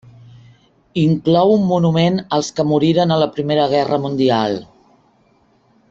[1.01, 4.59] Inclou un monument als que moriren a la Primera Guerra Mundial.